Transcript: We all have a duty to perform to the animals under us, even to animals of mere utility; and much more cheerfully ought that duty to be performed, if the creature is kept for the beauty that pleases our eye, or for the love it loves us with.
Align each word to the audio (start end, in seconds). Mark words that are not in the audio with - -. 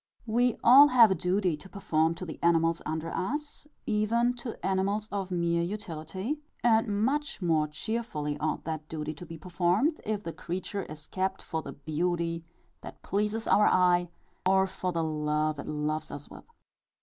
We 0.25 0.57
all 0.63 0.87
have 0.87 1.11
a 1.11 1.13
duty 1.13 1.55
to 1.55 1.69
perform 1.69 2.15
to 2.15 2.25
the 2.25 2.39
animals 2.41 2.81
under 2.87 3.11
us, 3.11 3.67
even 3.85 4.33
to 4.37 4.57
animals 4.65 5.07
of 5.11 5.29
mere 5.29 5.61
utility; 5.61 6.39
and 6.63 7.03
much 7.05 7.39
more 7.39 7.67
cheerfully 7.67 8.35
ought 8.39 8.63
that 8.63 8.89
duty 8.89 9.13
to 9.13 9.27
be 9.27 9.37
performed, 9.37 10.01
if 10.03 10.23
the 10.23 10.33
creature 10.33 10.85
is 10.85 11.05
kept 11.05 11.43
for 11.43 11.61
the 11.61 11.73
beauty 11.73 12.43
that 12.81 13.03
pleases 13.03 13.45
our 13.45 13.67
eye, 13.67 14.09
or 14.43 14.65
for 14.65 14.91
the 14.91 15.03
love 15.03 15.59
it 15.59 15.67
loves 15.67 16.09
us 16.09 16.27
with. 16.31 16.45